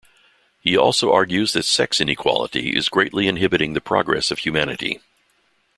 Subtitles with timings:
[0.59, 4.99] He also argues that sex inequality is greatly inhibiting the progress of humanity.